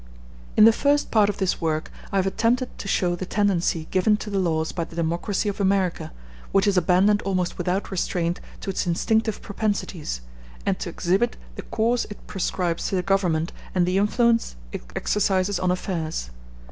In 0.57 0.65
the 0.65 0.73
first 0.73 1.11
part 1.11 1.29
of 1.29 1.37
this 1.37 1.61
work 1.61 1.91
I 2.11 2.15
have 2.15 2.25
attempted 2.25 2.75
to 2.79 2.87
show 2.87 3.13
the 3.15 3.27
tendency 3.27 3.87
given 3.91 4.17
to 4.17 4.31
the 4.31 4.39
laws 4.39 4.71
by 4.71 4.83
the 4.83 4.95
democracy 4.95 5.47
of 5.47 5.61
America, 5.61 6.11
which 6.51 6.65
is 6.65 6.75
abandoned 6.75 7.21
almost 7.21 7.59
without 7.59 7.91
restraint 7.91 8.39
to 8.61 8.71
its 8.71 8.87
instinctive 8.87 9.43
propensities, 9.43 10.21
and 10.65 10.79
to 10.79 10.89
exhibit 10.89 11.37
the 11.55 11.61
course 11.61 12.07
it 12.09 12.25
prescribes 12.25 12.87
to 12.87 12.95
the 12.95 13.03
Government 13.03 13.51
and 13.75 13.85
the 13.85 13.99
influence 13.99 14.55
it 14.71 14.81
exercises 14.95 15.59
on 15.59 15.69
affairs. 15.69 16.31